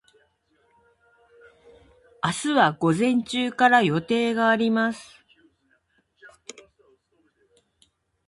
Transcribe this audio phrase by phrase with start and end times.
[2.23, 5.07] 明日は午前中から予定があります。